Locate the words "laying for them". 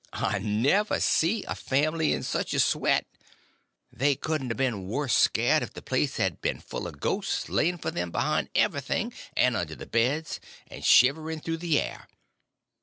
7.49-8.09